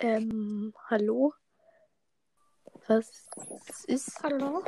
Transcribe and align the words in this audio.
Ähm, 0.00 0.72
hallo? 0.88 1.34
Was 2.86 3.26
ist? 3.86 4.22
Hallo? 4.22 4.62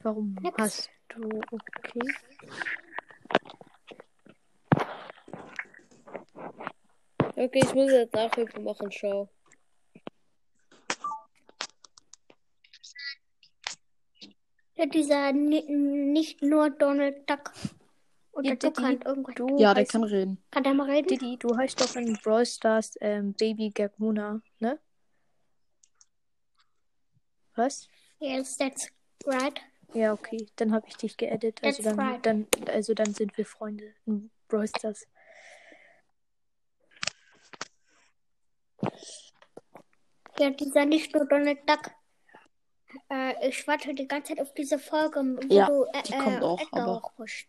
Warum 0.00 0.34
Nix. 0.42 0.58
hast 0.58 0.90
du 1.10 1.40
okay? 1.50 2.00
Okay, 7.36 7.60
ich 7.64 7.74
muss 7.74 7.90
jetzt 7.90 8.14
Nachhilfe 8.14 8.60
machen, 8.60 8.90
schau. 8.90 9.28
Ja, 14.74 14.86
dieser 14.86 15.32
ni- 15.32 15.70
nicht 15.70 16.42
nur 16.42 16.70
Donald 16.70 17.28
Duck. 17.30 17.52
Oder 18.32 18.48
Ja, 18.50 18.54
Diddy, 18.56 18.82
halt 18.82 19.04
irgendwas. 19.04 19.34
Du 19.34 19.58
Ja, 19.58 19.74
der 19.74 19.84
kann 19.84 20.04
reden. 20.04 20.42
Kann 20.50 20.62
der 20.64 20.74
mal 20.74 20.88
reden? 20.90 21.08
Diddy, 21.08 21.36
du 21.38 21.56
heißt 21.56 21.80
doch 21.80 21.94
in 21.96 22.14
Brawl 22.22 22.46
Stars 22.46 22.94
ähm, 23.00 23.34
Baby 23.34 23.70
Gagmuna, 23.70 24.40
ne? 24.58 24.78
Was? 27.54 27.88
Yes, 28.20 28.56
that's 28.56 28.88
right. 29.26 29.60
Ja, 29.92 30.14
okay. 30.14 30.46
Dann 30.56 30.72
habe 30.72 30.86
ich 30.88 30.96
dich 30.96 31.16
geedit. 31.18 31.62
Also 31.62 31.82
That's 31.82 31.96
dann, 31.96 32.08
right. 32.08 32.24
dann, 32.24 32.46
also 32.68 32.94
dann 32.94 33.12
sind 33.12 33.36
wir 33.36 33.44
Freunde 33.44 33.94
in 34.06 34.30
Brawl 34.48 34.66
Stars. 34.66 35.06
Ja, 40.38 40.50
dieser 40.50 40.86
nicht 40.86 41.14
nur 41.14 41.26
Donald 41.26 41.58
Duck. 41.68 41.90
Äh, 43.10 43.48
ich 43.48 43.66
warte 43.66 43.94
die 43.94 44.08
ganze 44.08 44.34
Zeit 44.34 44.40
auf 44.40 44.52
diese 44.54 44.78
Folge, 44.78 45.20
wo 45.20 45.54
Ja, 45.54 45.66
du 45.66 45.84
äh, 45.92 46.02
die 46.04 46.12
kommt 46.16 46.42
auch, 46.42 46.60
Edgar 46.60 46.82
aber- 46.82 47.02
hochpusht. 47.02 47.48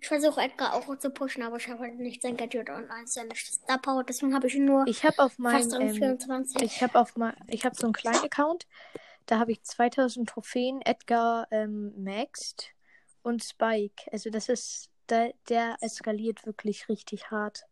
Ich 0.00 0.06
versuche 0.06 0.40
Edgar 0.40 0.74
auch 0.74 0.96
zu 0.98 1.10
pushen, 1.10 1.42
aber 1.42 1.56
ich 1.56 1.68
habe 1.68 1.80
halt 1.80 1.98
nicht 1.98 2.22
sein 2.22 2.36
Gadget 2.36 2.70
und 2.70 2.90
eins 2.90 3.14
seine 3.14 3.34
Star 3.34 3.78
Power, 3.78 4.04
deswegen 4.04 4.32
habe 4.32 4.46
ich 4.46 4.54
ihn 4.54 4.64
nur 4.64 4.86
Ich 4.86 5.04
habe 5.04 5.18
auf 5.18 5.34
fast 5.34 5.72
meinem 5.72 5.72
um 5.72 5.88
ähm, 5.88 5.94
24. 5.94 6.62
Ich 6.62 6.82
habe 6.82 6.98
auf 7.00 7.16
mal, 7.16 7.34
ich 7.48 7.64
habe 7.64 7.74
so 7.74 7.86
einen 7.86 7.94
kleinen 7.94 8.24
Account. 8.24 8.66
Da 9.26 9.38
habe 9.38 9.52
ich 9.52 9.62
2000 9.62 10.28
Trophäen, 10.28 10.80
Edgar 10.82 11.48
ähm, 11.50 11.92
maxed 12.02 12.70
und 13.22 13.42
Spike. 13.42 14.10
Also 14.12 14.30
das 14.30 14.48
ist, 14.48 14.88
der, 15.08 15.34
der 15.48 15.76
eskaliert 15.80 16.46
wirklich 16.46 16.88
richtig 16.88 17.30
hart, 17.30 17.64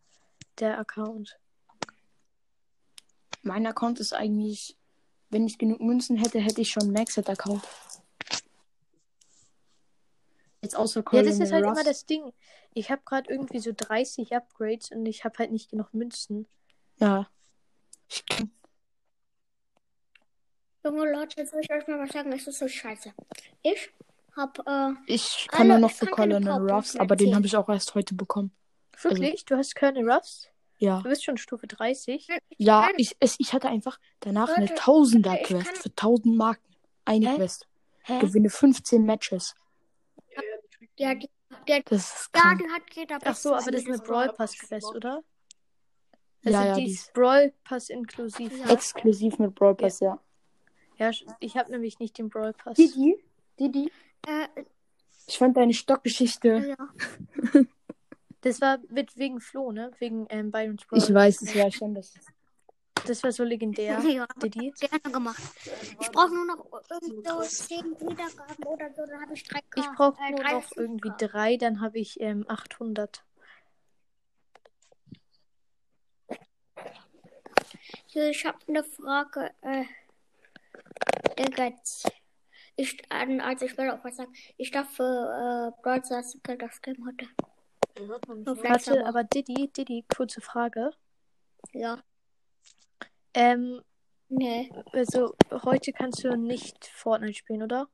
der 0.59 0.79
Account. 0.79 1.39
Mein 3.43 3.67
Account 3.67 4.01
ist 4.01 4.13
eigentlich, 4.13 4.77
wenn 5.31 5.47
ich 5.47 5.59
genug 5.59 5.81
Münzen 5.81 6.17
hätte, 6.17 6.41
hätte 6.41 6.61
ich 6.61 6.71
schon 6.71 6.93
Maxed-Account. 6.93 7.63
Jetzt 10.67 10.77
außer 10.77 11.01
Ja, 11.01 11.05
Colin 11.05 11.27
das 11.27 11.39
ist 11.39 11.53
halt 11.53 11.65
Ruffs. 11.65 11.79
immer 11.81 11.89
das 11.89 12.07
Ding. 12.07 12.33
Ich 12.75 12.91
habe 12.91 13.03
gerade 13.05 13.31
irgendwie 13.31 13.61
so 13.61 13.71
30 13.75 14.35
Upgrades 14.35 14.91
und 14.91 15.07
ich 15.07 15.25
habe 15.25 15.39
halt 15.39 15.53
nicht 15.53 15.71
genug 15.71 15.95
Münzen. 15.95 16.47
Ja. 16.99 17.29
Ich, 18.09 18.25
Junge 20.85 21.11
Leute, 21.13 21.37
jetzt 21.41 21.51
soll 21.51 21.61
ich 21.63 21.71
euch 21.73 21.87
mal 21.89 21.99
was 21.99 22.11
sagen, 22.11 22.33
es 22.33 22.47
ist 22.47 22.59
so 22.59 22.69
scheiße. 22.69 23.13
Ich 23.63 23.91
habe, 24.37 24.63
äh, 24.67 25.13
ich 25.13 25.47
kann 25.51 25.71
Alle- 25.71 25.81
nur 25.81 25.89
noch 25.89 25.97
für 25.97 26.07
Powerpunkte 26.07 26.73
Ruffs, 26.73 26.97
aber 26.97 27.17
den 27.17 27.35
habe 27.35 27.47
ich 27.47 27.57
auch 27.57 27.69
erst 27.69 27.95
heute 27.95 28.15
bekommen. 28.15 28.53
Wirklich? 29.03 29.45
Du 29.45 29.57
hast 29.57 29.75
Colonel 29.75 30.09
Ruffs? 30.11 30.49
Ja. 30.79 30.99
Du 31.01 31.09
bist 31.09 31.25
schon 31.25 31.39
Stufe 31.39 31.67
30? 31.67 32.29
Ja, 32.59 32.89
ich, 32.97 33.17
es, 33.19 33.37
ich 33.39 33.53
hatte 33.53 33.69
einfach 33.69 33.99
danach 34.21 34.49
eine 34.49 34.67
Leute, 34.67 34.75
ich 34.75 34.81
Tausender-Quest 34.81 35.67
kann- 35.67 35.77
für 35.77 35.91
1000 35.97 36.37
Marken. 36.37 36.75
Eine 37.05 37.31
Hä? 37.31 37.37
Quest. 37.37 37.67
Hä? 38.03 38.19
Gewinne 38.21 38.51
15 38.51 39.05
Matches. 39.05 39.55
Ja, 40.99 41.15
die, 41.15 41.29
die, 41.69 41.83
Das 41.85 42.01
ist 42.23 42.31
ja, 42.35 42.41
krank. 42.43 42.63
hat 42.73 42.83
jeder 42.95 43.19
Ach 43.25 43.37
so, 43.37 43.55
aber 43.55 43.71
das 43.71 43.83
ist 43.83 43.89
eine 43.89 43.99
Brawl. 43.99 44.33
Pass 44.33 44.59
Quest, 44.59 44.95
oder? 44.95 45.23
Also 46.45 46.59
Ja, 46.59 46.67
ja, 46.67 46.75
die 46.75 46.91
ist 46.91 47.13
Brawl 47.13 47.53
Pass 47.65 47.89
inklusiv. 47.89 48.57
Ja. 48.59 48.67
ne? 48.67 48.73
Exklusiv 48.73 49.39
mit 49.39 49.55
Brawl 49.55 49.75
Pass, 49.75 50.01
ja. 50.01 50.21
Ja, 50.99 51.11
ich 51.41 51.57
habe 51.57 51.71
nämlich 51.71 51.99
nicht 51.99 52.17
den 52.19 52.29
Brawl 52.29 52.53
Pass. 52.53 52.77
Didi? 52.77 53.23
Didi? 53.59 53.91
Äh, 54.27 54.49
Ich 55.27 55.39
fand 55.39 55.57
deine 55.57 55.75
Stockgeschichte. 55.75 56.77
ja. 56.79 57.63
Das 58.43 58.61
war 58.61 58.79
mit 58.91 59.17
wegen 59.17 59.41
Flo, 59.41 59.73
ne? 59.73 59.91
Wegen 59.99 60.27
ähm, 60.31 60.53
Byron's 60.53 60.85
Brawl. 60.87 60.99
Ich 61.01 61.13
weiß, 61.13 61.43
es 61.43 61.57
war 61.57 61.71
schon 61.73 61.95
das. 61.95 62.15
Das 63.07 63.23
war 63.23 63.33
so 63.33 63.45
legendär. 63.45 63.99
Ja, 64.05 64.27
Didi. 64.43 64.73
gerne 64.79 64.99
gemacht. 65.13 65.43
Ich 66.01 66.11
brauche 66.11 66.35
nur 66.35 66.45
noch 66.47 66.67
so 67.01 67.43
10 67.43 68.01
Wiedergaben 68.01 68.65
oder 68.65 68.91
so, 68.95 69.07
dann 69.07 69.21
habe 69.23 69.35
ich 69.35 69.43
3K. 69.43 69.61
Ich 69.77 69.87
brauche 69.97 70.21
äh, 70.23 70.31
nur 70.31 70.43
noch 70.45 70.65
5K. 70.71 70.77
irgendwie 70.81 71.13
drei, 71.19 71.57
dann 71.57 71.81
habe 71.81 71.99
ich 71.99 72.21
ähm, 72.21 72.45
800. 72.49 73.23
Hier, 78.07 78.31
Ich 78.31 78.45
habe 78.45 78.59
eine 78.69 78.83
Frage. 78.85 79.51
Äh, 79.63 79.85
Digga, 81.39 81.65
jetzt- 81.67 82.11
ich, 82.77 83.03
also 83.11 83.65
ich 83.67 83.77
will 83.79 83.91
auch 83.91 84.05
was 84.05 84.17
sagen. 84.17 84.33
Ich 84.57 84.71
darf 84.71 84.91
für 84.95 85.73
äh, 85.77 85.83
Brawl 85.83 86.05
Stars 86.05 86.37
das 86.43 86.83
Game 86.83 87.07
heute. 87.07 87.27
Warte, 87.99 89.01
aber- 89.01 89.09
aber 89.09 89.25
Didi, 89.25 89.69
Didi, 89.69 90.05
kurze 90.15 90.41
Frage. 90.41 90.91
Ja. 91.73 91.99
Ähm, 93.37 93.83
Nee. 94.29 94.73
also 94.93 95.35
heute 95.53 95.93
kannst 95.93 96.25
du 96.25 96.37
nicht 96.37 96.87
Fortnite 96.87 97.35
spielen, 97.35 97.63
oder? 97.63 97.87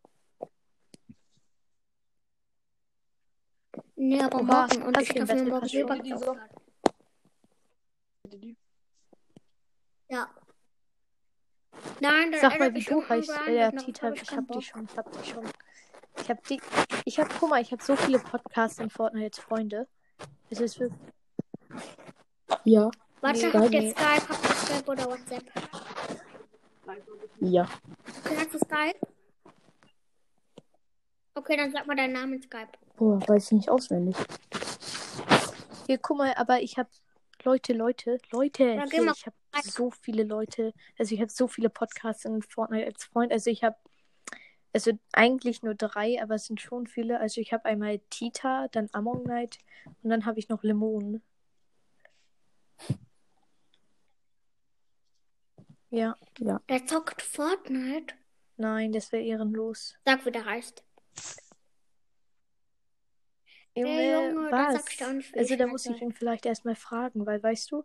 Nee, 3.96 4.20
aber 4.20 4.38
Oha, 4.40 4.66
morgen. 4.66 4.82
Und 4.82 5.00
ich 5.00 5.08
darf 5.12 5.32
mir 5.34 5.44
morgen 5.44 5.68
selber. 5.68 5.96
Ja. 10.08 10.30
Nein, 12.00 12.32
dann 12.32 12.40
Sag 12.40 12.58
mal, 12.58 12.74
wie 12.74 12.84
du 12.84 13.08
heißt. 13.08 13.30
Äh, 13.46 13.70
noch- 13.72 13.84
Tita, 13.84 14.12
ich 14.12 14.26
keinen 14.26 14.38
hab 14.38 14.46
die 14.46 14.52
Bock. 14.54 14.62
schon, 14.62 14.84
ich 14.84 14.96
hab 14.96 15.12
die 15.12 15.28
schon. 15.30 15.44
Ich 16.20 16.28
hab 16.30 16.44
die. 16.46 16.60
Ich 17.04 17.18
hab, 17.18 17.28
guck 17.40 17.50
mal, 17.50 17.60
ich 17.62 17.72
hab 17.72 17.82
so 17.82 17.96
viele 17.96 18.18
Podcasts 18.18 18.78
in 18.78 18.90
Fortnite 18.90 19.24
als 19.26 19.38
Freunde. 19.38 19.88
Es 20.50 20.60
ist 20.60 20.78
wirklich. 20.78 21.00
Ja. 22.64 22.90
Warte, 23.22 23.52
habt 23.52 23.72
ihr 23.72 23.90
Skype, 23.90 24.28
habt 24.28 24.44
ihr 24.44 24.54
Skype 24.54 24.90
oder 24.90 25.06
WhatsApp? 25.06 25.44
Ja. 27.40 27.68
Okay, 28.24 28.36
hast 28.36 28.52
du 28.52 28.58
Skype? 28.58 28.98
Okay, 31.34 31.56
dann 31.56 31.70
sag 31.72 31.86
mal 31.86 31.94
deinen 31.96 32.14
Namen 32.14 32.34
in 32.34 32.42
Skype. 32.42 32.68
Boah, 32.96 33.20
weiß 33.28 33.46
ich 33.46 33.52
nicht 33.52 33.70
auswendig. 33.70 34.16
Hier, 35.86 35.98
guck 35.98 36.18
mal, 36.18 36.34
aber 36.34 36.60
ich 36.60 36.76
hab. 36.78 36.88
Leute, 37.44 37.72
Leute, 37.72 38.18
Leute, 38.30 38.64
Ja, 38.64 38.84
hier, 38.88 39.02
ich 39.02 39.26
hab 39.26 39.34
rein. 39.52 39.62
so 39.64 39.90
viele 39.90 40.22
Leute. 40.22 40.72
Also 40.96 41.14
ich 41.14 41.20
hab 41.20 41.30
so 41.30 41.48
viele 41.48 41.70
Podcasts 41.70 42.24
in 42.24 42.40
Fortnite 42.42 42.86
als 42.86 43.04
Freund. 43.04 43.32
Also 43.32 43.50
ich 43.50 43.64
hab. 43.64 43.80
Also 44.72 44.92
eigentlich 45.12 45.62
nur 45.62 45.74
drei, 45.74 46.20
aber 46.22 46.36
es 46.36 46.46
sind 46.46 46.60
schon 46.60 46.86
viele. 46.86 47.18
Also 47.20 47.40
ich 47.40 47.52
habe 47.52 47.64
einmal 47.66 47.98
Tita, 48.10 48.68
dann 48.72 48.88
Among 48.92 49.24
Night 49.24 49.58
und 50.02 50.10
dann 50.10 50.24
habe 50.26 50.38
ich 50.38 50.48
noch 50.48 50.62
Lemon. 50.62 51.20
Ja, 55.92 56.16
Der 56.70 56.86
zockt 56.86 57.20
Fortnite. 57.20 58.14
nein, 58.56 58.92
das 58.92 59.12
wäre 59.12 59.22
ehrenlos. 59.22 59.94
Sag, 60.06 60.24
wie 60.24 60.32
der 60.32 60.46
heißt. 60.46 60.82
Junge, 63.74 63.96
Der 63.96 64.30
Junge, 64.30 64.50
was? 64.50 64.74
nicht, 65.12 65.36
also 65.36 65.56
da 65.56 65.66
muss 65.66 65.86
ich 65.86 66.00
ihn 66.00 66.12
vielleicht 66.12 66.46
erstmal 66.46 66.76
fragen, 66.76 67.26
weil 67.26 67.42
weißt 67.42 67.70
du, 67.72 67.84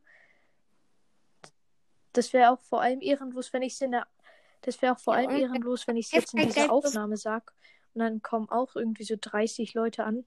das 2.14 2.32
wäre 2.34 2.52
auch 2.52 2.62
vor 2.62 2.82
allem 2.82 3.02
ehrenlos, 3.02 3.52
wenn 3.54 3.62
ich 3.62 3.74
es 3.74 3.82
in 3.82 3.92
der 3.92 4.08
das 4.62 4.82
wäre 4.82 4.94
auch 4.96 5.00
vor 5.00 5.14
Ja, 5.14 5.20
allem 5.20 5.40
ehrenlos, 5.42 5.88
wenn 5.88 5.98
ich 5.98 6.08
es 6.08 6.12
jetzt 6.14 6.34
in 6.34 6.40
dieser 6.40 6.72
Aufnahme 6.72 7.16
sag 7.16 7.54
und 7.94 8.00
dann 8.00 8.22
kommen 8.22 8.50
auch 8.50 8.76
irgendwie 8.76 9.04
so 9.04 9.16
30 9.20 9.74
Leute 9.76 10.04
an. 10.04 10.26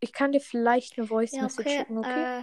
Ich 0.00 0.12
kann 0.12 0.32
dir 0.32 0.40
vielleicht 0.40 0.98
eine 0.98 1.06
Voice 1.06 1.32
Ja, 1.32 1.42
Message 1.42 1.70
okay. 1.70 1.78
schicken, 1.78 1.98
okay? 1.98 2.24
Äh, 2.24 2.42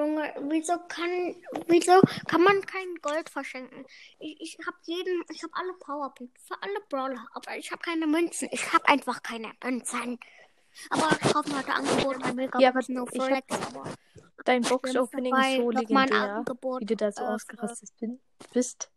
Junge, 0.00 0.32
wieso 0.48 0.78
kann, 0.88 1.36
wieso 1.68 2.00
kann 2.26 2.42
man 2.42 2.64
kein 2.64 2.94
Gold 3.02 3.28
verschenken? 3.28 3.84
Ich, 4.18 4.40
ich 4.40 4.66
habe 4.66 4.78
jeden, 4.84 5.22
ich 5.30 5.42
habe 5.42 5.52
alle 5.54 5.74
Powerpunkte 5.74 6.40
für 6.40 6.54
alle 6.62 6.80
Brawler, 6.88 7.26
aber 7.34 7.58
ich 7.58 7.70
habe 7.70 7.82
keine 7.82 8.06
Münzen. 8.06 8.48
Ich 8.50 8.72
habe 8.72 8.88
einfach 8.88 9.22
keine 9.22 9.52
Münzen. 9.62 10.18
Aber 10.88 11.10
ich 11.12 11.32
kaufe 11.32 11.50
mir 11.50 11.58
heute 11.58 11.74
Angebot 11.74 12.18
bei 12.18 12.32
Mega 12.32 12.58
Ja, 12.58 12.70
aber 12.70 12.80
no 12.88 13.04
Flex, 13.04 13.46
aber 13.50 13.92
Dein 14.46 14.62
Box 14.62 14.90
Box-Opening 14.94 15.36
ist 15.36 15.56
so 15.56 15.70
mal 15.70 16.08
legendär, 16.08 16.44
wie 16.78 16.86
du 16.86 16.96
da 16.96 17.12
so 17.12 17.22
äh, 17.22 17.26
ausgerastet 17.26 17.90
bin, 18.00 18.20
bist. 18.54 18.90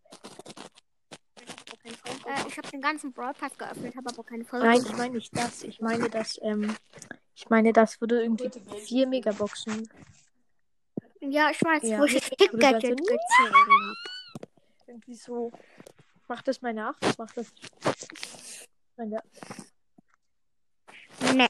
Äh, 1.83 2.47
ich 2.47 2.57
habe 2.57 2.69
den 2.71 2.79
ganzen 2.79 3.11
Brawl 3.11 3.33
Pass 3.33 3.57
geöffnet, 3.57 3.93
habe 3.97 4.09
aber 4.09 4.23
keine 4.23 4.45
Folge. 4.45 4.67
Nein, 4.67 4.81
ich 4.85 4.95
meine 4.95 5.15
nicht 5.15 5.35
das. 5.35 5.63
Ich 5.63 5.81
meine 5.81 6.09
das, 6.09 6.39
ähm, 6.41 6.73
ich 7.35 7.49
meine 7.49 7.73
das, 7.73 8.01
wo 8.01 8.05
du 8.05 8.21
irgendwie 8.21 8.49
vier 8.79 9.05
Megaboxen 9.05 9.89
Ja, 11.29 11.49
ich 11.51 11.61
weiß, 11.63 11.83
Ja. 11.83 11.99
wo 11.99 12.03
ich 12.03 12.13
das 12.15 12.29
Wo 12.31 12.35
du 12.35 12.57
da 12.57 12.67
so- 12.67 12.73
Gadget 12.73 12.97
gezogen 12.97 13.95
irgendwie 14.87 15.15
so. 15.15 15.51
Mach 16.27 16.41
das 16.41 16.61
mal 16.61 16.73
nach. 16.73 16.95
Mach 17.17 17.31
das. 17.33 17.47
sein, 18.97 19.11
ja. 19.11 19.21
Nee. 21.33 21.47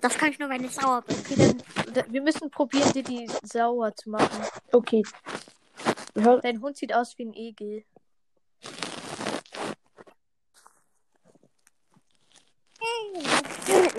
Das 0.00 0.18
kann 0.18 0.30
ich 0.30 0.38
nur, 0.38 0.48
wenn 0.50 0.64
ich 0.64 0.72
sauer 0.72 1.02
bin. 1.02 1.16
Okay, 1.18 1.34
dann, 1.36 1.94
da- 1.94 2.04
wir 2.12 2.22
müssen 2.22 2.50
probieren, 2.50 2.92
dir 2.92 3.02
die 3.02 3.26
sauer 3.42 3.94
zu 3.96 4.10
machen. 4.10 4.44
Okay. 4.72 5.02
Hör, 6.16 6.40
Dein 6.40 6.60
Hund 6.60 6.76
sieht 6.76 6.92
aus 6.94 7.16
wie 7.18 7.24
ein 7.24 7.34
Egel. 7.34 7.84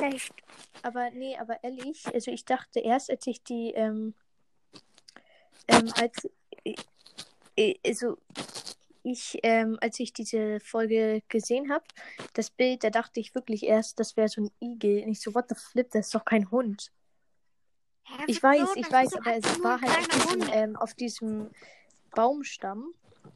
Nicht. 0.02 0.32
Aber 0.84 1.10
nee, 1.12 1.38
aber 1.38 1.64
ehrlich, 1.64 2.06
also 2.14 2.32
ich 2.32 2.46
dachte 2.46 2.80
erst, 2.80 3.10
als 3.10 3.26
ich 3.28 3.42
die, 3.44 3.72
ähm, 3.76 4.14
ähm, 5.68 5.92
als, 5.96 6.28
äh, 6.64 6.76
äh, 7.56 7.76
also 7.86 8.18
ich, 9.04 9.38
ähm, 9.44 9.78
als 9.82 10.00
ich 10.00 10.14
diese 10.14 10.60
Folge 10.60 11.22
gesehen 11.30 11.72
habe, 11.72 11.86
das 12.34 12.50
Bild, 12.50 12.84
da 12.84 12.90
dachte 12.90 13.20
ich 13.20 13.36
wirklich 13.36 13.64
erst, 13.64 14.00
das 14.00 14.18
wäre 14.18 14.28
so 14.28 14.42
ein 14.42 14.52
Igel. 14.60 15.04
Und 15.04 15.12
ich 15.12 15.22
so, 15.22 15.36
what 15.36 15.46
the 15.50 15.56
flip, 15.56 15.92
das 15.92 16.08
ist 16.08 16.16
doch 16.16 16.26
kein 16.26 16.50
Hund. 16.50 16.92
Hä, 18.04 18.24
Ich 18.28 18.42
weiß, 18.42 18.76
ich 18.76 18.92
weiß, 18.92 19.16
aber 19.16 19.38
es 19.38 19.64
war 19.64 19.80
halt 19.80 19.98
auf 19.98 20.08
diesem, 20.08 20.54
ähm, 20.54 20.76
auf 20.76 20.94
diesem 20.96 21.52
Baumstamm. 22.16 22.94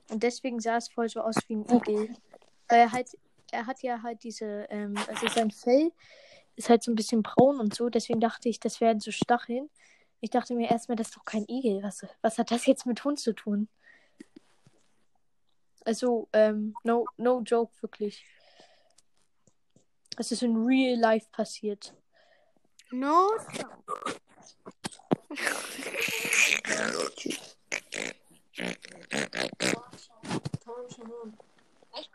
Und 0.09 0.23
deswegen 0.23 0.59
sah 0.59 0.77
es 0.77 0.89
voll 0.89 1.07
so 1.09 1.21
aus 1.21 1.35
wie 1.47 1.55
ein 1.55 1.65
Igel. 1.69 2.15
Weil 2.67 2.79
er 2.79 2.91
halt, 2.91 3.09
er 3.51 3.67
hat 3.67 3.81
ja 3.83 4.01
halt 4.01 4.23
diese, 4.23 4.67
ähm, 4.69 4.95
also 5.07 5.27
sein 5.27 5.51
Fell 5.51 5.91
ist 6.55 6.69
halt 6.69 6.83
so 6.83 6.91
ein 6.91 6.95
bisschen 6.95 7.21
braun 7.23 7.59
und 7.59 7.75
so. 7.75 7.89
Deswegen 7.89 8.19
dachte 8.19 8.49
ich, 8.49 8.59
das 8.59 8.81
wären 8.81 8.99
so 8.99 9.11
Stacheln. 9.11 9.69
Ich 10.21 10.30
dachte 10.30 10.54
mir 10.54 10.69
erstmal, 10.69 10.95
das 10.95 11.07
ist 11.07 11.18
doch 11.18 11.25
kein 11.25 11.45
Igel. 11.48 11.81
Was, 11.81 12.06
was 12.21 12.38
hat 12.38 12.51
das 12.51 12.66
jetzt 12.66 12.86
mit 12.86 13.04
Hund 13.04 13.19
zu 13.19 13.33
tun? 13.33 13.69
Also, 15.86 16.27
ähm, 16.33 16.75
no, 16.83 17.06
no 17.18 17.42
joke, 17.42 17.71
wirklich. 17.81 18.25
Das 20.18 20.31
ist 20.31 20.44
in 20.44 20.66
real 20.66 21.00
life 21.00 21.27
passiert. 21.31 21.94
No. 22.92 23.30
Ich 32.00 32.12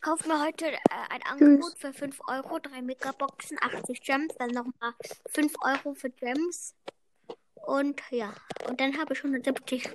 kaufe 0.00 0.28
mir 0.28 0.42
heute 0.42 0.72
äh, 0.72 0.78
ein 1.10 1.22
Angebot 1.22 1.76
für 1.78 1.92
5 1.92 2.20
Euro, 2.28 2.58
3 2.58 2.82
Megaboxen, 2.82 3.58
80 3.60 4.00
Gems, 4.02 4.34
dann 4.38 4.50
nochmal 4.50 4.94
5 5.30 5.52
Euro 5.62 5.94
für 5.94 6.10
Gems. 6.10 6.74
Und 7.66 8.00
ja, 8.10 8.32
und 8.68 8.80
dann 8.80 8.96
habe 8.96 9.12
ich 9.12 9.18
170, 9.24 9.90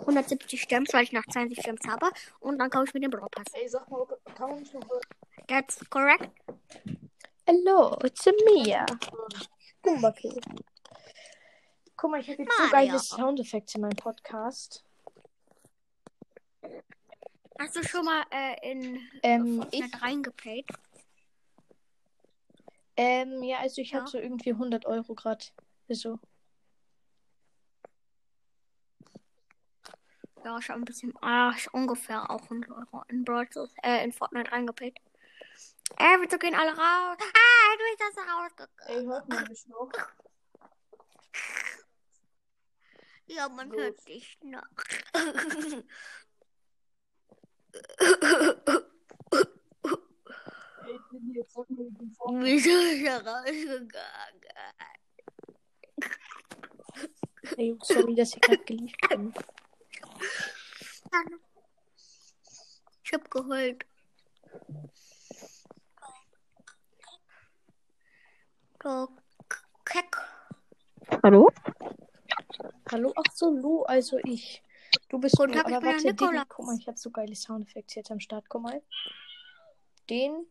170 0.00 0.68
Gems, 0.68 0.92
weil 0.92 1.02
ich 1.02 1.12
noch 1.12 1.24
20 1.26 1.58
Gems 1.58 1.80
habe. 1.88 2.10
Und 2.38 2.58
dann 2.58 2.70
kaufe 2.70 2.86
ich 2.86 2.94
mir 2.94 3.00
den 3.00 3.10
Brawl 3.10 3.28
Pass. 3.30 3.46
ey, 3.54 3.68
sag 3.68 3.88
mal, 3.90 4.06
Account 4.26 4.70
That's 5.48 5.78
correct. 5.90 6.30
Hello, 7.44 7.98
it's 8.04 8.24
Mia. 8.44 8.86
Gumbakill. 9.82 10.40
Guck 11.96 12.10
mal, 12.10 12.20
ich 12.20 12.28
habe 12.30 12.42
jetzt 12.42 12.56
so 12.56 12.70
geile 12.70 12.98
Soundeffekte 12.98 13.74
in 13.76 13.82
meinem 13.82 13.96
Podcast. 13.96 14.85
Hast 17.58 17.76
du 17.76 17.82
schon 17.82 18.04
mal 18.04 18.24
äh, 18.30 18.70
in 18.70 19.08
Ähm, 19.22 19.62
ich, 19.70 19.80
Fortnite 19.80 20.02
reingepayt? 20.02 20.66
ähm, 22.96 23.42
ja, 23.42 23.58
also 23.58 23.80
ich 23.80 23.92
Ja. 23.92 23.98
habe 23.98 24.08
so 24.10 24.18
irgendwie 24.18 24.52
100 24.52 24.86
Euro 24.86 25.14
gerade. 25.14 25.44
So. 25.88 26.18
Ja, 30.44 30.60
schon 30.62 30.76
ein 30.76 30.84
bisschen. 30.84 31.12
Ah, 31.22 31.52
ich 31.56 31.72
ungefähr 31.72 32.30
auch 32.30 32.42
100 32.42 32.70
Euro 32.70 33.02
in 33.08 33.24
Brawl 33.24 33.48
äh, 33.82 34.04
in 34.04 34.12
Fortnite 34.12 34.52
reingepayt. 34.52 34.96
Äh, 35.98 36.18
wieso 36.20 36.38
gehen 36.38 36.54
alle 36.54 36.70
raus? 36.70 37.16
Ah, 37.18 37.76
du 37.76 37.84
bist 37.90 38.00
das 38.00 38.24
rausgegangen. 38.24 38.72
Ey, 38.86 39.04
hört 39.06 39.28
man 39.28 39.48
mich 39.48 39.66
noch? 39.66 39.90
Ja, 43.26 43.48
man 43.48 43.70
Gut. 43.70 43.78
hört 43.78 44.06
dich 44.08 44.38
noch. 44.42 44.62
Ey, 45.14 45.24
ich 45.24 45.32
bin 45.32 45.84
hier, 45.84 45.84
sag 45.84 45.84
mal, 45.84 45.84
ich 45.84 45.84
bin 45.84 45.84
vor. 45.84 47.65
Wieso 52.28 52.70
ist 52.70 53.04
er 53.04 53.26
rausgegangen? 53.26 53.90
Ey, 57.56 57.76
sorry, 57.82 58.14
dass 58.14 58.34
ich 58.34 58.40
gerade 58.40 58.64
geliebt 58.64 59.08
bin. 59.08 59.32
Ich 63.04 63.12
hab 63.12 63.30
geheult. 63.30 63.86
Du 68.80 69.08
Keck. 69.84 70.16
Hallo? 71.22 71.50
Hallo, 72.90 73.12
ach 73.16 73.32
so, 73.32 73.50
Lu, 73.50 73.82
also 73.82 74.18
ich. 74.24 74.62
Du 75.08 75.18
bist 75.18 75.36
Guten 75.36 75.52
Tag, 75.52 75.68
ich 75.68 75.78
bin 75.78 75.84
warte, 75.84 76.06
Nikolaus. 76.06 76.44
guck 76.48 76.66
mal, 76.66 76.76
ich 76.78 76.86
habe 76.86 76.98
so 76.98 77.10
geile 77.10 77.34
Soundeffekte 77.34 77.96
jetzt 77.96 78.10
am 78.10 78.20
Start. 78.20 78.48
Guck 78.48 78.62
mal. 78.62 78.82
Den. 80.10 80.46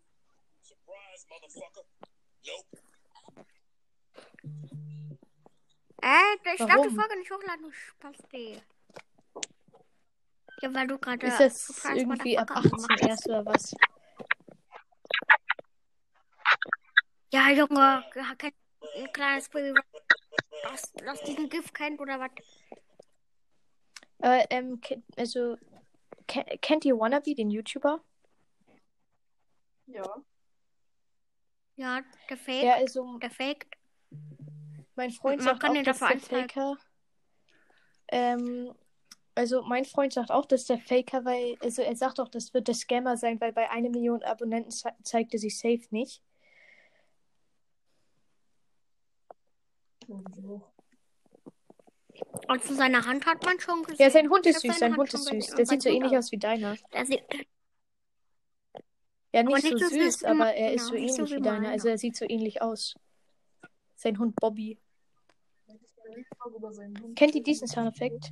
Äh, 6.02 6.54
ich 6.54 6.60
darf 6.60 6.88
die? 6.88 6.96
Folge 6.96 7.18
nicht 7.18 7.32
hochladen, 7.32 7.74
Spasti. 7.74 8.62
Ja, 10.62 10.74
weil 10.74 10.88
du 10.88 10.98
gerade. 10.98 11.26
Ist 11.26 11.40
das 11.40 11.66
Surprise 11.66 12.00
irgendwie 12.00 12.38
ab 12.38 12.50
Motherfucker 12.50 12.76
18 12.76 12.88
gemacht 12.88 13.02
hast. 13.02 13.10
erst 13.10 13.28
oder 13.28 13.46
was? 13.46 13.76
Ja, 17.32 17.50
Junge, 17.50 18.04
kein, 18.38 18.54
ein 18.96 19.12
kleines 19.12 19.50
Baby, 19.50 19.78
was 20.64 20.94
das 20.94 21.22
diesen 21.24 21.50
Gift 21.50 21.74
kennt 21.74 22.00
oder 22.00 22.20
was? 22.20 22.32
Äh, 24.25 24.48
ähm, 24.50 24.81
also, 25.18 25.56
ke 26.27 26.44
kennt 26.60 26.83
ihr 26.83 26.98
Wannabe, 26.98 27.36
den 27.36 27.51
YouTuber? 27.51 28.01
Ja. 29.86 30.16
Ja, 31.75 32.01
der 32.27 32.38
Fake, 32.38 32.63
Ja, 32.63 32.74
also, 32.74 33.19
der 33.19 33.30
Faked. 33.30 33.77
mein 34.95 35.12
Freund 35.12 35.38
Man 35.38 35.45
sagt 35.45 35.60
kann 35.60 35.77
auch, 35.77 35.83
dass 35.83 36.00
der. 36.00 36.19
Faker. 36.19 36.75
Ähm, 38.07 38.74
also, 39.36 39.62
mein 39.62 39.86
Freund 39.86 40.13
sagt 40.13 40.31
auch, 40.31 40.48
dass 40.48 40.66
der 40.66 40.80
Faker, 40.80 41.24
weil, 41.24 41.56
also, 41.62 41.83
er 41.83 41.95
sagt 41.95 42.19
auch, 42.19 42.30
das 42.30 42.51
wird 42.51 42.68
der 42.68 42.74
Scammer 42.74 43.18
sein, 43.18 43.39
weil 43.39 43.54
bei 43.54 43.69
einer 43.69 43.89
Million 43.92 44.24
Abonnenten 44.24 44.72
ze 44.72 44.89
zeigt 45.04 45.33
er 45.33 45.39
sich 45.39 45.60
safe 45.60 45.86
nicht. 45.91 46.24
Also 52.48 52.74
seine 52.75 53.05
Hand 53.05 53.25
hat 53.25 53.43
man 53.43 53.60
schon 53.60 53.84
gesehen. 53.84 53.98
Ja, 54.03 54.10
sein 54.10 54.29
Hund 54.29 54.45
ist 54.45 54.62
süß, 54.62 54.77
sein 54.77 54.95
Hund 54.95 55.13
ist 55.13 55.25
süß. 55.25 55.50
Und 55.50 55.57
Der 55.57 55.65
sieht 55.65 55.81
so 55.81 55.89
ähnlich 55.89 56.17
aus 56.17 56.31
wie 56.31 56.38
deiner. 56.38 56.75
Der 56.93 57.05
sieht, 57.05 57.24
Ja, 59.34 59.43
nicht 59.43 59.63
nicht 59.63 59.79
so 59.79 59.89
so 59.89 59.95
süß 59.95 60.24
aber 60.24 60.36
meiner, 60.36 60.53
er 60.53 60.74
ist 60.74 60.88
so 60.88 60.93
nicht 60.93 61.13
so 61.13 61.22
ähnlich 61.22 61.31
wie 61.31 61.38
wie 61.38 61.41
deiner. 61.41 61.69
Also, 61.69 61.88
er 61.89 61.98
sieht 61.98 62.15
so 62.15 62.25
ähnlich 62.27 62.62
aus. 62.62 62.95
Sein 63.95 64.17
Hund 64.19 64.36
Bobby. 64.36 64.77
Kennt 67.15 67.36
ihr 67.36 67.43
diesen 67.43 67.67
Soundeffekt? 67.67 68.31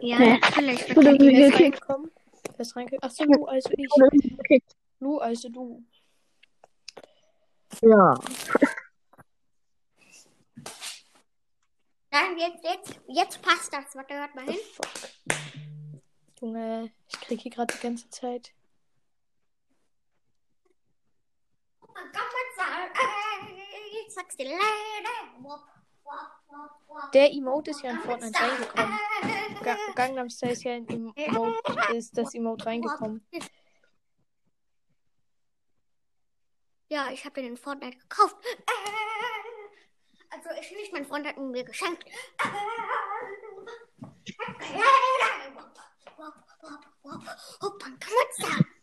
ja, 0.00 0.18
Nee. 0.18 0.38
natürlich. 0.38 0.96
Wer 0.96 1.48
ist 1.48 1.60
reingekommen? 1.60 2.10
Wer 2.56 2.60
ist 2.60 2.76
reingekommen? 2.76 3.02
Achso, 3.02 3.24
Lu, 3.24 3.44
also 3.46 3.70
ich. 3.76 4.62
Lu, 5.00 5.18
also 5.18 5.48
du. 5.48 5.82
Ja. 7.82 8.14
Nein, 12.10 12.38
jetzt, 12.38 12.64
jetzt, 12.64 13.00
jetzt 13.08 13.42
passt 13.42 13.72
das. 13.72 13.94
Warte, 13.94 14.14
hört 14.14 14.34
mal 14.34 14.44
hin. 14.44 14.58
Junge, 16.40 16.90
ich 17.08 17.20
krieg 17.20 17.40
hier 17.40 17.50
gerade 17.50 17.74
die 17.74 17.80
ganze 17.80 18.08
Zeit. 18.10 18.52
Man 21.80 22.12
sagen, 22.12 22.92
äh, 22.94 24.06
ich 24.06 24.14
sag's 24.14 24.36
dir 24.36 24.46
leider. 24.46 25.62
Der 27.12 27.32
Emote 27.32 27.70
ist 27.70 27.82
ja 27.82 27.90
in 27.90 27.98
Fortnite 27.98 28.38
reingekommen. 28.38 28.98
Ga 29.62 29.76
Gangnam 29.94 30.30
Style 30.30 30.52
ist 30.52 30.64
ja 30.64 30.72
in 30.74 30.86
Emote, 30.88 31.94
ist 31.94 32.16
das 32.16 32.34
Emote 32.34 32.66
reingekommen. 32.66 33.26
Ja, 36.88 37.10
ich 37.12 37.24
habe 37.24 37.34
den 37.34 37.46
in 37.46 37.56
Fortnite 37.56 37.98
gekauft. 37.98 38.36
Also 40.30 40.48
ich 40.60 40.70
nicht, 40.72 40.92
mein 40.92 41.06
Freund 41.06 41.26
hat 41.26 41.36
ihn 41.36 41.50
mir 41.50 41.64
geschenkt. 41.64 42.04
Leader 48.48 48.77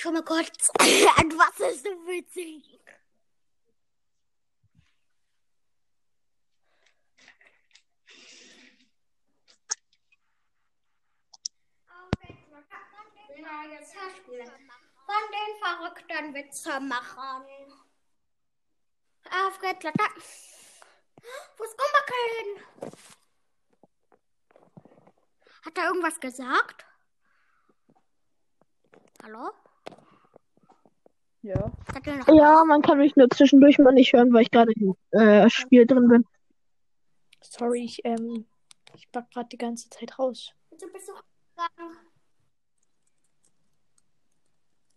Schon 0.00 0.12
mal 0.12 0.22
kurz. 0.22 0.68
Was 0.78 1.58
ist 1.58 1.82
so 1.82 1.90
witzig? 2.06 2.80
Na, 13.40 13.64
jetzt 13.72 13.92
Hörspiele. 13.96 14.44
Von 14.44 15.24
den 15.32 15.52
verrückten 15.60 16.32
Witzemachern. 16.32 17.44
Auf 19.32 19.58
geht's, 19.58 19.82
Lotta. 19.82 20.08
Wo 21.56 21.64
ist 21.64 21.76
Gumbacken? 21.76 22.94
Hat 25.64 25.76
er 25.76 25.86
irgendwas 25.86 26.20
gesagt? 26.20 26.86
Hallo? 29.24 29.52
Ja. 31.42 31.72
Ja, 32.26 32.64
man 32.64 32.82
kann 32.82 32.98
mich 32.98 33.14
nur 33.16 33.30
zwischendurch 33.30 33.78
mal 33.78 33.92
nicht 33.92 34.12
hören, 34.12 34.32
weil 34.32 34.42
ich 34.42 34.50
gerade 34.50 34.72
im 34.72 34.94
äh, 35.12 35.48
Spiel 35.48 35.86
drin 35.86 36.08
bin. 36.08 36.24
Sorry, 37.40 37.84
ich, 37.84 38.04
ähm, 38.04 38.44
ich 38.94 39.08
back 39.10 39.30
gerade 39.30 39.48
die 39.48 39.58
ganze 39.58 39.88
Zeit 39.88 40.18
raus. 40.18 40.52
Du 40.70 40.92
bist 40.92 41.06
gegangen. 41.06 41.96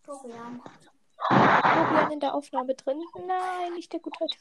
Florian. 0.03 0.61
Fabian 1.29 2.11
in 2.11 2.19
der 2.19 2.33
Aufnahme 2.33 2.73
drin? 2.75 3.01
Nein, 3.27 3.73
nicht 3.75 3.93
der 3.93 3.99
gute 3.99 4.19
alte. 4.19 4.37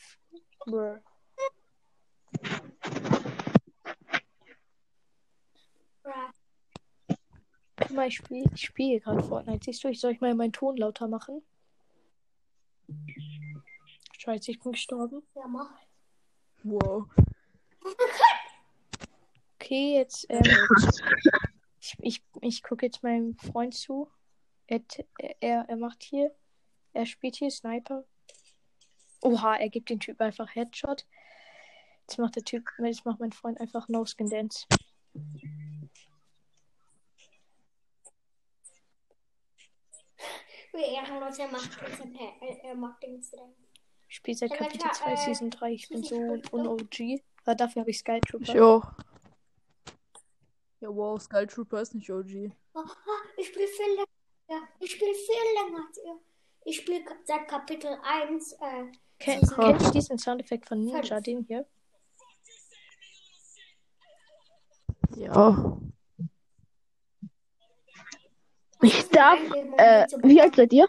Guck 7.77 7.91
mal, 7.91 8.09
ich 8.09 8.17
spiele 8.17 8.51
ich 8.55 8.63
spiel 8.63 9.01
gerade 9.01 9.23
Fortnite. 9.23 9.65
Siehst 9.65 9.85
du, 9.85 9.89
ich 9.89 10.01
soll 10.01 10.13
ich 10.13 10.21
mal 10.21 10.35
meinen 10.35 10.53
Ton 10.53 10.77
lauter 10.77 11.07
machen? 11.09 11.43
Scheiße, 14.19 14.51
ich 14.51 14.61
bin 14.61 14.73
gestorben. 14.73 15.23
Ja, 15.35 15.47
mach. 15.47 15.71
Wow. 16.63 17.09
Okay, 19.55 19.95
jetzt, 19.95 20.27
ähm, 20.29 20.43
ich, 21.81 21.97
ich, 22.01 22.23
ich 22.43 22.63
gucke 22.63 22.87
jetzt 22.87 23.03
meinem 23.03 23.37
Freund 23.37 23.75
zu. 23.75 24.11
Er, 24.67 24.81
er, 25.41 25.65
er 25.69 25.77
macht 25.77 26.03
hier, 26.03 26.35
er 26.93 27.07
spielt 27.07 27.37
hier 27.37 27.51
Sniper. 27.51 28.05
Oha, 29.23 29.57
er 29.57 29.69
gibt 29.69 29.91
den 29.91 30.01
Typ 30.01 30.21
einfach 30.21 30.55
Headshot. 30.55 31.07
Jetzt 32.03 32.19
macht 32.19 32.37
der 32.37 32.45
Typ, 32.45 32.65
jetzt 32.79 33.05
macht 33.05 33.21
mein 33.21 33.33
Freund 33.33 33.61
einfach 33.61 33.89
No 33.89 34.05
Skin 34.05 34.29
Dance. 34.29 34.67
Wie 40.73 40.95
ehrenlos, 40.95 41.39
er 41.39 41.49
macht 41.49 41.81
den, 41.81 42.15
er, 42.63 42.75
macht 42.75 43.03
den 43.03 43.23
spiele 44.11 44.37
seit 44.37 44.51
Ja, 44.51 44.57
Kapitel 44.57 44.85
welcher, 44.85 45.05
2 45.05 45.13
äh, 45.13 45.17
Season 45.17 45.51
3. 45.51 45.73
Ich 45.73 45.89
bin 45.89 46.03
so 46.03 46.17
ein 46.17 46.67
OG. 46.67 47.23
Aber 47.45 47.55
dafür 47.55 47.81
habe 47.81 47.91
ich 47.91 47.99
Sky 47.99 48.21
Trooper. 48.21 48.43
Ich 48.43 48.61
auch. 48.61 48.93
Ja, 50.81 50.89
wow, 50.89 51.21
Skull 51.21 51.47
Trooper 51.47 51.83
ist 51.83 51.95
nicht 51.95 52.11
OG. 52.11 52.53
Oh, 52.75 52.81
ich 53.37 53.49
spiele 53.49 53.67
viel 53.67 53.95
länger. 53.95 54.07
Ja, 54.49 54.63
ich 54.81 54.93
spiele 54.93 55.15
viel 55.15 55.55
länger 55.55 55.87
als 55.87 55.99
ihr. 55.99 56.19
Ich 56.65 56.77
spiele 56.79 57.05
seit 57.25 57.49
Kapitel 57.49 57.99
1. 58.03 58.53
Äh, 58.53 58.59
Ken, 59.19 59.41
Season 59.41 59.57
kennt 59.57 59.83
ihr 59.83 59.91
diesen 59.91 60.19
Soundeffekt 60.19 60.67
von 60.67 60.83
Ninja, 60.83 61.03
Fünf. 61.03 61.23
den 61.23 61.45
hier? 61.45 61.67
Ja. 65.17 65.80
Ich 68.83 69.09
darf, 69.11 69.39
äh, 69.77 70.07
wie 70.23 70.41
alt 70.41 70.57
seid 70.57 70.73
ihr? 70.73 70.89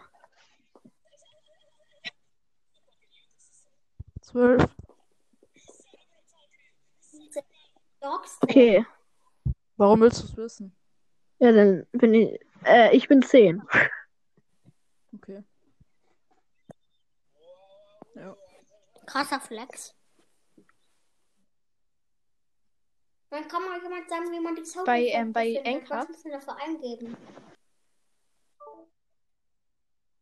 Zwölf. 4.22 4.64
Okay, 8.40 8.84
Warum 9.76 10.00
willst 10.00 10.22
du 10.22 10.26
es 10.26 10.36
wissen? 10.36 10.76
ja, 11.38 11.52
dann 11.52 11.86
bin 11.92 12.14
ich, 12.14 12.40
äh, 12.64 12.96
ich 12.96 13.08
bin 13.08 13.22
zehn. 13.22 13.62
Okay. 15.14 15.42
Ja. 18.14 18.36
Krasser 19.06 19.40
Flex. 19.40 19.94
Dann 23.30 23.48
kann 23.48 23.64
mal 23.64 23.82
jemand 23.82 24.08
sagen, 24.08 24.30
wie 24.30 24.40
man 24.40 24.54
die 24.56 24.64
Sound 24.64 24.86
Bei, 24.86 25.06
ähm, 25.06 25.32
bei 25.32 25.62
Anchor? 25.64 25.98
Was 25.98 26.08
müssen 26.08 26.24
wir 26.30 26.32
dafür 26.32 26.56
eingeben? 26.56 27.16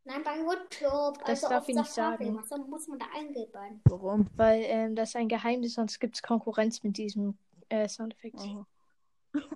Nein, 0.03 0.23
bei 0.23 0.37
YouTube. 0.39 1.19
Das 1.19 1.43
also 1.43 1.49
darf 1.49 1.69
ich 1.69 1.75
nicht 1.75 1.91
sagen. 1.91 2.35
Was 2.37 2.49
soll- 2.49 2.65
muss 2.65 2.87
man 2.87 2.97
da 2.99 3.05
eingeben? 3.15 3.81
Warum? 3.85 4.27
Weil 4.35 4.63
ähm, 4.65 4.95
das 4.95 5.09
ist 5.09 5.15
ein 5.15 5.27
Geheimnis, 5.29 5.75
sonst 5.75 5.99
gibt 5.99 6.15
es 6.15 6.23
Konkurrenz 6.23 6.81
mit 6.83 6.97
diesem 6.97 7.37
äh, 7.69 7.87
Soundeffekt. 7.87 8.37
Aha. 8.39 8.65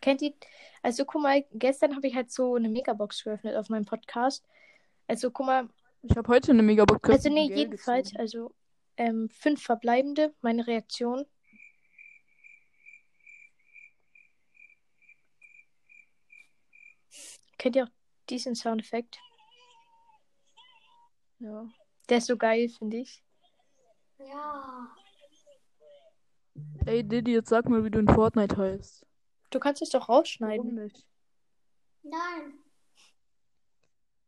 Kennt 0.00 0.22
ihr? 0.22 0.32
Also 0.82 1.04
guck 1.04 1.22
mal, 1.22 1.44
gestern 1.52 1.96
habe 1.96 2.06
ich 2.06 2.14
halt 2.14 2.30
so 2.30 2.54
eine 2.54 2.68
Megabox 2.68 3.24
geöffnet 3.24 3.56
auf 3.56 3.68
meinem 3.68 3.86
Podcast. 3.86 4.44
Also 5.08 5.30
guck 5.32 5.46
mal, 5.46 5.68
Ich 6.02 6.16
habe 6.16 6.28
heute 6.28 6.52
eine 6.52 6.62
Megabox 6.62 7.08
also 7.10 7.28
nee, 7.28 7.48
Geld 7.48 7.58
jedenfalls, 7.58 8.10
gezogen. 8.10 8.20
also 8.20 8.54
ähm, 8.96 9.28
fünf 9.30 9.62
verbleibende, 9.62 10.32
meine 10.42 10.66
Reaktion. 10.66 11.26
Kennt 17.66 17.74
ihr 17.74 17.82
auch 17.86 17.90
diesen 18.30 18.54
Soundeffekt? 18.54 19.18
Ja. 21.40 21.68
Der 22.08 22.18
ist 22.18 22.28
so 22.28 22.36
geil, 22.36 22.68
finde 22.68 22.98
ich. 22.98 23.24
Ja. 24.20 24.94
Ey, 26.84 27.02
Diddy, 27.02 27.32
jetzt 27.32 27.48
sag 27.48 27.68
mal, 27.68 27.82
wie 27.82 27.90
du 27.90 27.98
in 27.98 28.06
Fortnite 28.06 28.56
heißt. 28.56 29.04
Du 29.50 29.58
kannst 29.58 29.82
es 29.82 29.88
doch 29.88 30.08
Warum 30.08 30.20
rausschneiden. 30.20 30.74
nicht? 30.76 31.04
Nein. 32.04 32.54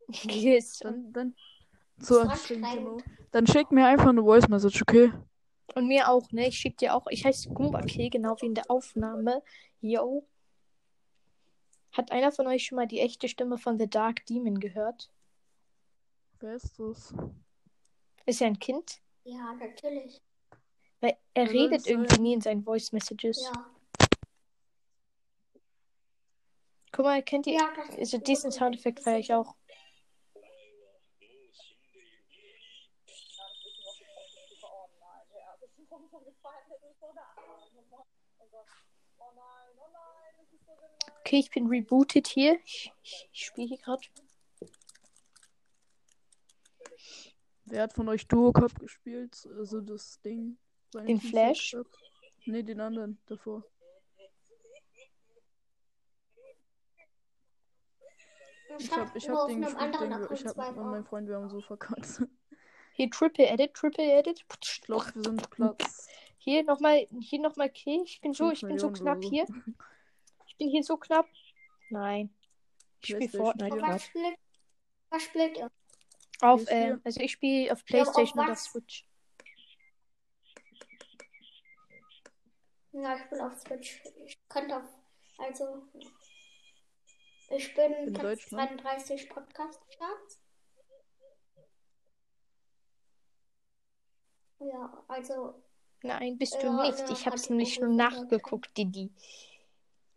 Yes. 0.25 0.81
Dann, 0.81 1.13
dann. 1.13 1.37
So. 1.99 2.29
Dann 3.31 3.47
schick 3.47 3.71
mir 3.71 3.87
einfach 3.87 4.09
eine 4.09 4.23
Voice 4.23 4.49
Message, 4.49 4.83
okay? 4.83 5.13
Und 5.77 5.87
mir 5.87 6.09
auch, 6.09 6.29
ne? 6.33 6.49
Ich 6.49 6.59
schick 6.59 6.77
dir 6.79 6.93
auch. 6.93 7.07
Ich 7.09 7.25
heiße 7.25 7.51
Goomba 7.51 7.83
Kill, 7.83 8.11
genau 8.11 8.35
wie 8.41 8.47
in 8.47 8.55
der 8.57 8.69
Aufnahme. 8.69 9.45
Yo. 9.81 10.27
Hat 11.93 12.13
einer 12.13 12.33
von 12.33 12.47
euch 12.47 12.67
schon 12.67 12.77
mal 12.77 12.87
die 12.87 13.01
echte 13.01 13.29
Stimme 13.29 13.59
von 13.59 13.79
The 13.79 13.89
Dark 13.89 14.27
Demon 14.27 14.61
gehört? 14.61 15.11
Wer 16.41 16.55
ist 16.55 16.79
das? 16.79 17.15
Ist 18.27 18.41
ja 18.41 18.47
ein 18.47 18.59
Kind. 18.59 19.01
Ja, 19.25 19.55
natürlich. 19.55 20.21
Weil 21.01 21.17
er 21.35 21.47
Wer 21.47 21.53
redet 21.53 21.83
sein? 21.83 21.93
irgendwie 21.95 22.21
nie 22.21 22.35
in 22.35 22.41
seinen 22.41 22.63
Voice 22.63 22.93
Messages. 22.93 23.43
Ja. 23.43 23.71
Guck 26.93 27.05
mal, 27.05 27.23
kennt 27.23 27.47
ihr. 27.47 27.55
Ja, 27.55 27.69
das 27.77 27.97
Also 27.97 28.19
diesen 28.19 28.51
Soundeffekt 28.51 29.01
feiere 29.01 29.19
ich 29.19 29.33
auch. 29.33 29.55
Okay, 41.29 41.41
ich 41.41 41.51
bin 41.51 41.67
rebooted 41.67 42.27
hier. 42.27 42.59
Ich, 42.65 42.91
ich, 43.03 43.29
ich 43.31 43.45
spiele 43.45 43.69
hier 43.69 43.77
gerade. 43.77 44.01
Wer 47.67 47.83
hat 47.83 47.93
von 47.93 48.09
euch 48.09 48.27
Duo 48.27 48.51
Cup 48.51 48.75
gespielt? 48.81 49.47
Also 49.59 49.83
das 49.83 50.23
Ding. 50.23 50.57
Sein 50.91 51.05
Den 51.05 51.21
Flash? 51.21 51.77
Nee, 52.47 52.63
den 52.63 52.81
anderen 52.81 53.19
davor. 53.27 53.63
Ich 58.79 58.91
hab, 58.91 59.15
ich 59.15 59.29
hab 59.29 59.49
den 59.49 59.61
gespielt, 59.61 60.01
den, 60.01 60.33
ich 60.33 60.47
hab 60.47 60.57
meinem 60.57 60.77
Wochen. 60.77 61.05
Freund, 61.05 61.29
wir 61.29 61.37
haben 61.37 61.51
so 61.51 61.61
verkackt. 61.61 62.23
Hier 62.95 63.11
Triple 63.11 63.47
Edit, 63.47 63.75
Triple 63.75 64.19
Edit. 64.19 64.47
Ich 64.63 64.81
glaube, 64.81 65.15
wir 65.15 65.23
sind 65.25 65.51
Platz. 65.51 66.09
Hier 66.39 66.65
nochmal, 66.65 67.07
hier 67.21 67.41
nochmal 67.41 67.69
Kill. 67.69 68.01
Ich 68.05 68.23
bin 68.23 68.33
so, 68.33 68.51
ich 68.51 68.63
bin 68.63 68.79
so 68.79 68.91
knapp 68.91 69.23
hier. 69.23 69.45
Ich 70.61 70.65
bin 70.65 70.71
hier 70.71 70.83
so 70.83 70.97
knapp. 70.97 71.29
Nein. 71.89 72.35
Ich 73.01 73.11
spiele 73.11 73.29
Fortnite 73.29 73.77
gerade. 73.77 74.01
spielt, 74.01 74.37
was 75.09 75.23
spielt 75.23 75.57
ihr? 75.57 75.71
Auf, 76.41 76.63
PS4. 76.63 76.71
äh, 76.71 76.99
also 77.05 77.21
ich 77.21 77.31
spiele 77.31 77.73
auf 77.73 77.79
Ja, 77.79 77.85
Playstation 77.87 78.41
und 78.45 78.51
auf? 78.51 78.59
Switch. 78.59 79.07
Ja, 82.91 83.17
ich 83.17 83.31
bin 83.31 83.41
auf 83.41 83.57
Switch. 83.61 84.03
Ich 84.27 84.37
könnte 84.49 84.79
auf. 84.79 84.83
Also. 85.39 85.85
Ich 87.51 87.73
bin 87.77 87.93
In 87.93 88.13
Platz 88.15 88.41
Deutschland? 88.41 88.81
32 88.81 89.29
Podcast-Charts. 89.31 90.41
Ja, 94.59 95.05
also. 95.07 95.63
Nein, 96.03 96.37
bist 96.37 96.55
du 96.55 96.67
Ja, 96.67 96.83
nicht. 96.83 96.99
ja, 96.99 97.11
Ich 97.13 97.27
habe 97.27 97.37
es 97.37 97.49
nämlich 97.49 97.77
Google 97.77 97.95
nachgeguckt, 97.95 98.77
Didi. 98.77 99.13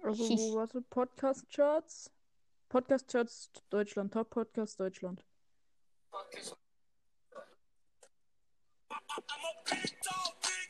Also, 0.03 0.23
wo, 0.29 0.55
warte, 0.55 0.81
Podcast-Charts? 0.81 2.11
Podcast-Charts 2.69 3.51
Deutschland, 3.69 4.13
Top-Podcast 4.13 4.79
Deutschland. 4.79 5.23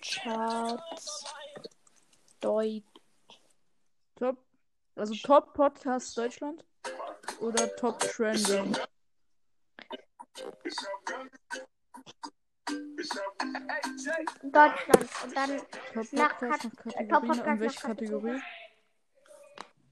Charts. 0.02 1.24
Deutsch. 2.40 2.84
Top, 4.16 4.38
also 4.96 5.14
Top-Podcast 5.24 6.18
Deutschland 6.18 6.64
oder 7.40 7.76
Top-Trending? 7.76 8.76
Deutschland. 14.44 15.10
Und 15.24 15.36
dann 15.36 15.58
Top-Podcast 15.94 16.14
Nach 16.14 16.14
nach 16.14 16.40
Kat- 16.40 16.62
Kategorie. 16.78 17.08
Top-Podcast 17.08 17.48
In 17.48 17.60
welche 17.60 17.76
nach 17.76 17.82
Kategorie. 17.88 18.22
Kategorie? 18.22 18.42